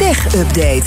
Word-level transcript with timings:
Tech 0.00 0.34
Update. 0.34 0.82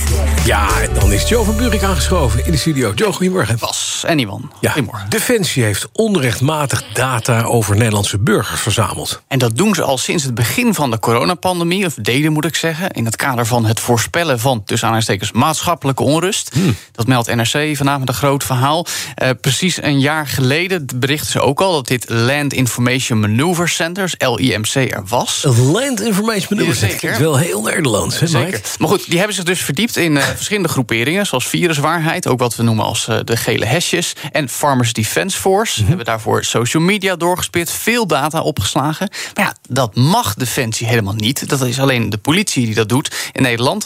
Ja, 0.45 0.81
en 0.81 0.93
dan 0.93 1.11
is 1.13 1.29
Joe 1.29 1.45
van 1.45 1.55
Buurik 1.57 1.83
aangeschoven 1.83 2.45
in 2.45 2.51
de 2.51 2.57
studio. 2.57 2.91
Joe, 2.95 3.13
goedemorgen. 3.13 3.55
Was 3.59 4.03
anyone. 4.07 4.43
Ja, 4.61 4.71
Goedemorgen. 4.71 5.09
Defensie 5.09 5.63
heeft 5.63 5.87
onrechtmatig 5.91 6.83
data 6.93 7.41
over 7.41 7.75
Nederlandse 7.75 8.17
burgers 8.19 8.61
verzameld. 8.61 9.21
En 9.27 9.39
dat 9.39 9.57
doen 9.57 9.75
ze 9.75 9.83
al 9.83 9.97
sinds 9.97 10.23
het 10.23 10.33
begin 10.33 10.73
van 10.73 10.91
de 10.91 10.99
coronapandemie, 10.99 11.85
of 11.85 11.93
deden 11.93 12.31
moet 12.31 12.45
ik 12.45 12.55
zeggen, 12.55 12.91
in 12.91 13.05
het 13.05 13.15
kader 13.15 13.45
van 13.45 13.65
het 13.65 13.79
voorspellen 13.79 14.39
van, 14.39 14.63
tussen 14.63 14.87
aanhalingstekens, 14.87 15.31
maatschappelijke 15.31 16.03
onrust. 16.03 16.55
Dat 16.91 17.07
meldt 17.07 17.35
NRC 17.35 17.77
vanavond 17.77 18.09
een 18.09 18.15
groot 18.15 18.43
verhaal. 18.43 18.85
Eh, 19.15 19.29
precies 19.41 19.81
een 19.83 19.99
jaar 19.99 20.27
geleden 20.27 20.85
berichten 20.95 21.31
ze 21.31 21.39
ook 21.39 21.61
al 21.61 21.71
dat 21.73 21.87
dit 21.87 22.09
Land 22.09 22.53
Information 22.53 23.19
Maneuver 23.19 23.69
Centers, 23.69 24.15
LIMC, 24.17 24.75
er 24.75 25.03
was. 25.07 25.45
Land 25.71 26.01
Information 26.01 26.47
Maneuver, 26.57 26.75
Ja, 26.75 26.81
dat 26.81 26.89
zeker. 26.89 26.97
klinkt 26.97 27.17
wel 27.19 27.37
heel 27.37 27.61
Nederlands, 27.61 28.19
hè 28.19 28.25
Mike? 28.25 28.37
Zeker. 28.39 28.61
Maar 28.79 28.89
goed, 28.89 29.02
die 29.05 29.17
hebben 29.17 29.35
zich 29.35 29.45
dus 29.45 29.61
verdiept 29.61 29.97
in 29.97 30.17
eh, 30.17 30.23
verschillende 30.41 30.69
groeperingen, 30.69 31.25
zoals 31.25 31.47
viruswaarheid, 31.47 32.27
ook 32.27 32.39
wat 32.39 32.55
we 32.55 32.63
noemen 32.63 32.85
als 32.85 33.07
eh, 33.07 33.19
de 33.23 33.37
gele 33.37 33.65
hesjes, 33.65 34.15
en 34.31 34.49
Farmers 34.49 34.93
Defence 34.93 35.39
Force. 35.39 35.79
Mhm. 35.79 35.87
Hebben 35.87 36.05
daarvoor 36.05 36.43
social 36.43 36.83
media 36.83 37.15
doorgespit, 37.15 37.71
veel 37.71 38.07
data 38.07 38.41
opgeslagen. 38.41 39.09
Maar 39.35 39.45
ja, 39.45 39.55
dat 39.69 39.95
mag 39.95 40.33
Defensie 40.33 40.87
helemaal 40.87 41.13
niet. 41.13 41.49
Dat 41.49 41.61
is 41.61 41.79
alleen 41.79 42.09
de 42.09 42.17
politie 42.17 42.65
die 42.65 42.75
dat 42.75 42.89
doet 42.89 43.29
in 43.31 43.41
Nederland. 43.41 43.85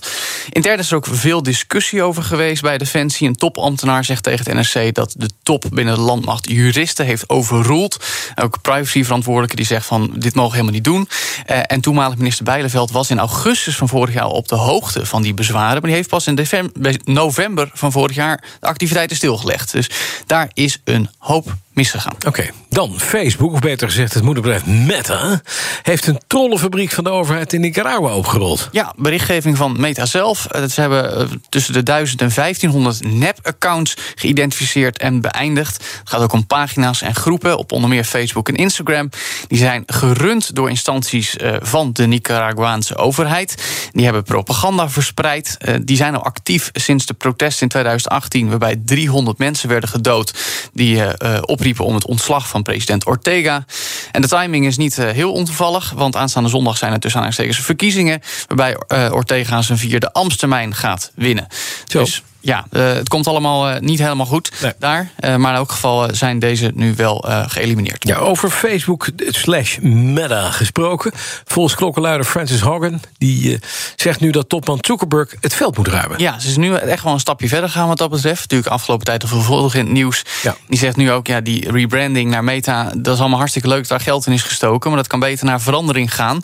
Intern 0.49 0.79
is 0.79 0.91
er 0.91 0.97
ook 0.97 1.07
veel 1.09 1.43
discussie 1.43 2.03
over 2.03 2.23
geweest 2.23 2.61
bij 2.61 2.77
Defensie. 2.77 3.27
Een 3.27 3.35
topambtenaar 3.35 4.05
zegt 4.05 4.23
tegen 4.23 4.45
het 4.45 4.73
NRC 4.73 4.93
dat 4.93 5.13
de 5.17 5.29
top 5.43 5.65
binnen 5.71 5.95
de 5.95 6.01
landmacht 6.01 6.49
juristen 6.49 7.05
heeft 7.05 7.29
overroeld. 7.29 8.05
Ook 8.35 8.61
privacyverantwoordelijke 8.61 9.55
die 9.55 9.65
zegt 9.65 9.85
van 9.85 10.13
dit 10.15 10.35
mogen 10.35 10.51
we 10.51 10.57
helemaal 10.57 10.75
niet 10.75 10.83
doen. 10.83 11.09
Eh, 11.45 11.59
en 11.65 11.81
toenmalig 11.81 12.17
minister 12.17 12.43
Bijleveld 12.43 12.91
was 12.91 13.09
in 13.09 13.19
augustus 13.19 13.75
van 13.75 13.87
vorig 13.87 14.13
jaar 14.13 14.27
op 14.27 14.47
de 14.47 14.55
hoogte 14.55 15.05
van 15.07 15.21
die 15.21 15.33
bezwaren. 15.33 15.73
Maar 15.73 15.81
die 15.81 15.93
heeft 15.93 16.09
pas 16.09 16.27
in 16.27 16.35
december, 16.35 16.95
november 17.03 17.69
van 17.73 17.91
vorig 17.91 18.15
jaar 18.15 18.43
de 18.59 18.67
activiteiten 18.67 19.15
stilgelegd. 19.15 19.71
Dus 19.71 19.89
daar 20.25 20.49
is 20.53 20.81
een 20.83 21.09
hoop 21.17 21.55
misgegaan. 21.73 22.15
Oké, 22.27 22.49
dan 22.77 22.99
Facebook, 22.99 23.53
of 23.53 23.59
beter 23.59 23.87
gezegd 23.87 24.13
het 24.13 24.23
moederbedrijf 24.23 24.65
Meta... 24.65 25.41
heeft 25.81 26.07
een 26.07 26.19
trollenfabriek 26.27 26.91
van 26.91 27.03
de 27.03 27.09
overheid 27.09 27.53
in 27.53 27.61
Nicaragua 27.61 28.15
opgerold. 28.15 28.69
Ja, 28.71 28.93
berichtgeving 28.97 29.57
van 29.57 29.75
Meta 29.79 30.05
zelf. 30.05 30.45
Eh, 30.45 30.63
Ze 30.63 30.81
hebben 30.81 31.17
eh, 31.17 31.25
tussen 31.49 31.73
de 31.73 31.83
1000 31.83 32.21
en 32.21 32.31
1500 32.35 33.03
nep-accounts 33.05 33.97
geïdentificeerd 34.15 34.97
en 34.97 35.21
beëindigd. 35.21 35.75
Het 35.75 36.09
gaat 36.09 36.21
ook 36.21 36.33
om 36.33 36.47
pagina's 36.47 37.01
en 37.01 37.15
groepen 37.15 37.57
op 37.57 37.71
onder 37.71 37.89
meer 37.89 38.03
Facebook 38.03 38.49
en 38.49 38.55
Instagram. 38.55 39.09
Die 39.47 39.57
zijn 39.57 39.83
gerund 39.85 40.55
door 40.55 40.69
instanties 40.69 41.37
eh, 41.37 41.55
van 41.59 41.93
de 41.93 42.05
Nicaraguaanse 42.05 42.95
overheid. 42.95 43.63
Die 43.91 44.03
hebben 44.03 44.23
propaganda 44.23 44.89
verspreid. 44.89 45.57
Die 45.81 45.95
zijn 45.95 46.15
al 46.15 46.23
actief 46.23 46.69
sinds 46.73 47.05
de 47.05 47.13
protesten 47.13 47.61
in 47.61 47.69
2018, 47.69 48.49
waarbij 48.49 48.81
300 48.85 49.37
mensen 49.37 49.69
werden 49.69 49.89
gedood. 49.89 50.33
Die 50.73 51.01
opriepen 51.41 51.85
om 51.85 51.93
het 51.93 52.05
ontslag 52.05 52.47
van 52.47 52.65
president 52.67 53.05
Ortega. 53.05 53.65
En 54.11 54.21
de 54.21 54.27
timing 54.27 54.65
is 54.65 54.77
niet 54.77 54.97
eh, 54.97 55.09
heel 55.09 55.31
ontoevallig, 55.31 55.91
want 55.95 56.15
aanstaande 56.15 56.49
zondag 56.49 56.77
zijn 56.77 56.93
er 56.93 56.99
tussen 56.99 57.19
aanhalingstekens 57.19 57.65
verkiezingen. 57.65 58.21
Waarbij 58.47 58.77
eh, 58.87 59.13
Ortega 59.13 59.61
zijn 59.61 59.77
vierde 59.77 60.13
ambtstermijn 60.13 60.75
gaat 60.75 61.11
winnen. 61.15 61.47
Zo. 61.85 61.99
Dus 61.99 62.23
ja, 62.47 62.65
eh, 62.71 62.93
het 62.93 63.09
komt 63.09 63.27
allemaal 63.27 63.69
eh, 63.69 63.79
niet 63.79 63.99
helemaal 63.99 64.25
goed 64.25 64.51
Nee. 64.61 64.73
daar. 64.79 65.11
Eh, 65.15 65.35
maar 65.35 65.51
in 65.51 65.57
elk 65.57 65.71
geval 65.71 66.15
zijn 66.15 66.39
deze 66.39 66.71
nu 66.73 66.93
wel 66.95 67.25
geëlimineerd. 67.47 68.07
Ja, 68.07 68.17
over 68.17 68.49
Facebook 68.49 69.09
slash 69.17 69.77
Meta 69.81 70.51
gesproken. 70.51 71.11
Volgens 71.45 71.75
klokkenluider 71.75 72.25
Francis 72.25 72.59
Hogan... 72.59 73.01
die 73.17 73.59
zegt 73.95 74.19
nu 74.19 74.31
dat 74.31 74.49
topman 74.49 74.77
Zuckerberg 74.81 75.33
het 75.41 75.53
veld 75.53 75.77
moet 75.77 75.87
ruimen. 75.87 76.19
Ja, 76.19 76.39
ze 76.39 76.47
is 76.47 76.57
nu 76.57 76.73
echt 76.73 77.03
wel 77.03 77.13
een 77.13 77.19
stapje 77.19 77.47
verder 77.47 77.69
gegaan 77.69 77.87
wat 77.87 77.97
dat 77.97 78.09
betreft. 78.09 78.41
Natuurlijk 78.41 78.71
afgelopen 78.71 79.05
tijd 79.05 79.23
al 79.23 79.29
vervolg 79.29 79.73
in 79.73 79.83
het 79.83 79.93
nieuws. 79.93 80.23
Ja. 80.43 80.55
Die 80.67 80.79
zegt 80.79 80.95
nu 80.95 81.11
ook, 81.11 81.27
ja, 81.27 81.41
die 81.41 81.71
rebranding 81.71 82.29
naar 82.29 82.43
Meta... 82.43 82.91
dat 82.97 83.13
is 83.13 83.19
allemaal 83.19 83.37
hartstikke 83.37 83.67
leuk, 83.67 83.79
dat 83.79 83.87
daar 83.87 83.99
geld 83.99 84.27
in 84.27 84.33
is 84.33 84.43
gestoken... 84.43 84.89
maar 84.89 84.99
dat 84.99 85.07
kan 85.07 85.19
beter 85.19 85.45
naar 85.45 85.61
verandering 85.61 86.15
gaan. 86.15 86.41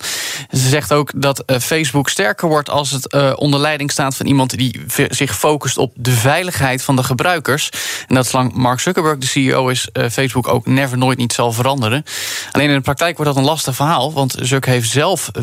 Ze 0.52 0.70
zegt 0.70 0.94
ook 0.94 1.12
dat 1.16 1.44
Facebook 1.62 2.10
sterker 2.10 2.48
wordt... 2.48 2.70
als 2.70 2.92
het 2.92 3.36
onder 3.36 3.60
leiding 3.60 3.92
staat 3.92 4.16
van 4.16 4.26
iemand 4.26 4.58
die 4.58 4.82
zich 5.10 5.38
focust 5.38 5.78
op 5.78 5.93
de 5.96 6.12
veiligheid 6.12 6.84
van 6.84 6.96
de 6.96 7.04
gebruikers. 7.04 7.70
En 8.08 8.16
dat 8.16 8.28
zolang 8.28 8.54
Mark 8.54 8.80
Zuckerberg 8.80 9.18
de 9.18 9.28
CEO 9.28 9.68
is... 9.68 9.88
eh, 9.94 10.10
Facebook 10.10 10.48
ook 10.48 10.66
never 10.66 10.98
nooit 10.98 11.18
niet 11.18 11.34
zal 11.34 11.52
veranderen. 11.52 12.04
Alleen 12.52 12.70
in 12.70 12.76
de 12.76 12.82
praktijk 12.82 13.18
wordt 13.18 13.34
dat 13.34 13.44
een 13.44 13.50
lastig 13.50 13.76
verhaal... 13.76 14.14
want 14.14 14.36
Zuck 14.40 14.66
heeft 14.66 14.90
zelf 14.90 15.32
54% 15.40 15.42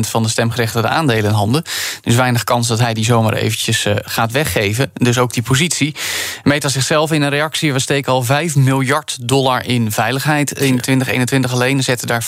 van 0.00 0.22
de 0.22 0.28
stemgerechtigde 0.28 0.88
aandelen 0.88 1.24
in 1.24 1.36
handen. 1.36 1.62
Dus 2.02 2.14
weinig 2.14 2.44
kans 2.44 2.68
dat 2.68 2.78
hij 2.78 2.94
die 2.94 3.04
zomaar 3.04 3.32
eventjes 3.32 3.84
eh, 3.84 3.94
gaat 4.04 4.32
weggeven. 4.32 4.90
Dus 4.94 5.18
ook 5.18 5.32
die 5.32 5.42
positie. 5.42 5.94
Meta 6.42 6.68
zichzelf 6.68 7.12
in 7.12 7.22
een 7.22 7.30
reactie... 7.30 7.72
we 7.72 7.78
steken 7.78 8.12
al 8.12 8.22
5 8.22 8.56
miljard 8.56 9.16
dollar 9.20 9.66
in 9.66 9.92
veiligheid 9.92 10.52
in 10.52 10.80
2021 10.80 11.52
alleen. 11.52 11.82
Zetten 11.82 12.06
daar 12.06 12.26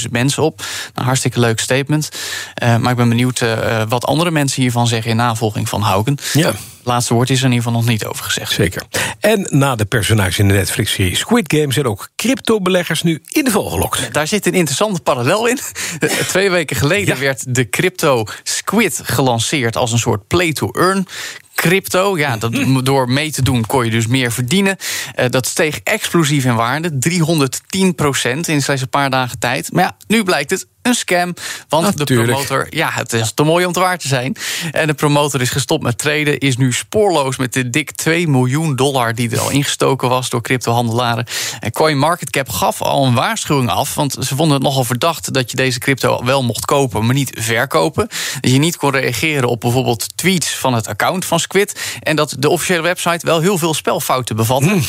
40.000 0.00 0.10
mensen 0.10 0.42
op. 0.42 0.62
Een 0.94 1.04
hartstikke 1.04 1.40
leuk 1.40 1.60
statement. 1.60 2.08
Eh, 2.54 2.76
maar 2.76 2.90
ik 2.90 2.96
ben 2.96 3.08
benieuwd 3.08 3.44
wat 3.88 4.04
andere 4.04 4.30
mensen 4.30 4.62
hiervan 4.62 4.86
zeggen... 4.86 5.10
in 5.10 5.16
navolging 5.16 5.68
van 5.68 5.82
Haugen. 5.82 6.18
Ja. 6.32 6.47
Laatste 6.82 7.14
woord 7.14 7.30
is 7.30 7.38
er 7.38 7.44
in 7.44 7.50
ieder 7.52 7.64
geval 7.66 7.80
nog 7.80 7.90
niet 7.90 8.04
over 8.04 8.24
gezegd. 8.24 8.52
Zeker. 8.52 8.82
En 9.20 9.46
na 9.50 9.76
de 9.76 9.84
personages 9.84 10.38
in 10.38 10.48
de 10.48 10.54
Netflix-serie 10.54 11.16
Squid 11.16 11.52
Game... 11.52 11.72
zijn 11.72 11.86
ook 11.86 12.08
crypto-beleggers 12.16 13.02
nu 13.02 13.22
in 13.28 13.44
de 13.44 13.50
val 13.50 13.64
gelokt. 13.64 14.12
Daar 14.14 14.26
zit 14.26 14.46
een 14.46 14.52
interessante 14.52 15.00
parallel 15.00 15.46
in. 15.46 15.58
Twee 16.28 16.50
weken 16.50 16.76
geleden 16.76 17.14
Ja. 17.14 17.20
werd 17.20 17.54
de 17.54 17.68
crypto 17.68 18.24
Squid 18.42 19.00
gelanceerd 19.04 19.76
als 19.76 19.92
een 19.92 19.98
soort 19.98 20.26
play-to-earn. 20.26 21.06
Crypto, 21.54 22.18
ja, 22.18 22.36
dat, 22.36 22.52
door 22.82 23.08
mee 23.08 23.32
te 23.32 23.42
doen 23.42 23.66
kon 23.66 23.84
je 23.84 23.90
dus 23.90 24.06
meer 24.06 24.32
verdienen. 24.32 24.76
Eh, 25.14 25.26
dat 25.30 25.46
steeg 25.46 25.80
explosief 25.84 26.44
in 26.44 26.54
waarde, 26.54 26.98
310 26.98 27.94
procent 27.94 28.48
in 28.48 28.62
slechts 28.62 28.82
een 28.82 28.88
paar 28.88 29.10
dagen 29.10 29.38
tijd. 29.38 29.72
Maar 29.72 29.84
ja, 29.84 29.96
nu 30.06 30.24
blijkt 30.24 30.50
het 30.50 30.66
een 30.88 30.94
scam, 30.94 31.34
want 31.68 31.96
Natuurlijk. 31.96 32.28
de 32.28 32.34
promotor... 32.34 32.66
Ja, 32.70 32.90
het 32.90 33.12
is 33.12 33.32
te 33.32 33.42
mooi 33.42 33.66
om 33.66 33.72
te 33.72 33.80
waar 33.80 33.98
te 33.98 34.08
zijn. 34.08 34.36
En 34.70 34.86
de 34.86 34.94
promotor 34.94 35.40
is 35.40 35.50
gestopt 35.50 35.82
met 35.82 35.98
traden, 35.98 36.38
is 36.38 36.56
nu 36.56 36.72
spoorloos... 36.72 37.36
met 37.36 37.52
de 37.52 37.70
dik 37.70 37.90
2 37.90 38.28
miljoen 38.28 38.76
dollar 38.76 39.14
die 39.14 39.30
er 39.30 39.40
al 39.40 39.50
ingestoken 39.50 40.08
was 40.08 40.30
door 40.30 40.42
cryptohandelaren. 40.42 41.26
En 41.60 41.70
CoinMarketCap 41.70 42.48
gaf 42.48 42.82
al 42.82 43.06
een 43.06 43.14
waarschuwing 43.14 43.70
af... 43.70 43.94
want 43.94 44.16
ze 44.20 44.36
vonden 44.36 44.54
het 44.54 44.62
nogal 44.62 44.84
verdacht 44.84 45.32
dat 45.32 45.50
je 45.50 45.56
deze 45.56 45.78
crypto 45.78 46.24
wel 46.24 46.42
mocht 46.42 46.64
kopen... 46.64 47.06
maar 47.06 47.14
niet 47.14 47.30
verkopen. 47.40 48.08
Dat 48.40 48.50
je 48.50 48.58
niet 48.58 48.76
kon 48.76 48.90
reageren 48.90 49.48
op 49.48 49.60
bijvoorbeeld 49.60 50.16
tweets 50.16 50.54
van 50.54 50.74
het 50.74 50.86
account 50.86 51.24
van 51.24 51.40
Squid... 51.40 51.98
en 52.00 52.16
dat 52.16 52.34
de 52.38 52.48
officiële 52.48 52.82
website 52.82 53.26
wel 53.26 53.40
heel 53.40 53.58
veel 53.58 53.74
spelfouten 53.74 54.36
bevatte. 54.36 54.70
En 54.70 54.84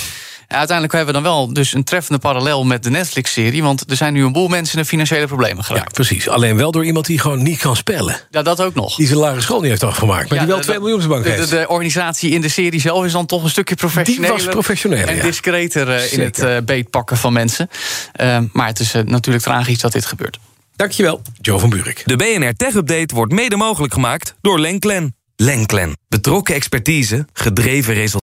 uiteindelijk 0.57 0.95
hebben 0.97 1.15
we 1.15 1.21
dan 1.21 1.31
wel 1.31 1.53
dus 1.53 1.73
een 1.73 1.83
treffende 1.83 2.19
parallel 2.19 2.65
met 2.65 2.83
de 2.83 2.89
Netflix-serie... 2.89 3.63
want 3.63 3.89
er 3.89 3.95
zijn 3.95 4.13
nu 4.13 4.23
een 4.23 4.31
boel 4.31 4.47
mensen 4.47 4.77
in 4.79 4.85
financiële 4.85 5.27
problemen 5.27 5.57
Ja, 5.57 5.63
geraakt. 5.63 5.93
precies. 5.93 6.29
Alleen 6.29 6.55
wel 6.57 6.71
door 6.71 6.85
iemand 6.85 7.05
die 7.05 7.19
gewoon 7.19 7.43
niet 7.43 7.59
kan 7.59 7.75
spellen. 7.75 8.15
Ja, 8.29 8.41
dat 8.41 8.61
ook 8.61 8.73
nog. 8.73 8.95
Die 8.95 9.07
zijn 9.07 9.19
lage 9.19 9.41
school 9.41 9.59
niet 9.59 9.69
heeft 9.69 9.83
afgemaakt, 9.83 10.29
maar 10.29 10.33
Ja, 10.39 10.43
die 10.43 10.47
wel 10.53 10.57
de- 10.61 10.63
2 10.67 10.79
miljoen 10.79 10.95
op 10.97 11.01
de 11.03 11.07
bank 11.07 11.23
de, 11.23 11.29
heeft. 11.29 11.49
de, 11.49 11.55
de 11.55 11.67
organisatie 11.67 12.31
in 12.31 12.41
de 12.41 12.49
serie 12.49 12.79
zelf 12.79 13.05
is 13.05 13.11
dan 13.11 13.25
toch 13.25 13.43
een 13.43 13.49
stukje 13.49 13.75
professioneler. 13.75 14.35
Die 14.35 14.45
was 14.45 14.53
professioneler, 14.53 15.07
En 15.07 15.15
ja. 15.15 15.21
discreter 15.21 15.89
eh, 15.89 16.13
in 16.13 16.19
het 16.21 16.39
eh, 16.39 16.57
beetpakken 16.65 17.17
van 17.17 17.33
mensen. 17.33 17.69
Eh, 18.11 18.39
maar 18.51 18.67
het 18.67 18.79
is 18.79 18.93
eh, 18.93 19.03
natuurlijk 19.03 19.43
tragisch 19.43 19.79
dat 19.79 19.91
dit 19.91 20.05
gebeurt. 20.05 20.39
Dankjewel, 20.75 21.21
Joe 21.41 21.59
van 21.59 21.69
Buurik. 21.69 22.01
De 22.05 22.15
BNR 22.15 22.53
Tech 22.55 22.73
Update 22.73 23.15
wordt 23.15 23.33
mede 23.33 23.55
mogelijk 23.55 23.93
gemaakt 23.93 24.35
door 24.41 24.59
Lenklen. 24.59 25.15
Lenklen. 25.35 25.97
Betrokken 26.07 26.55
expertise, 26.55 27.25
gedreven 27.33 27.93
resultaten. 27.93 28.27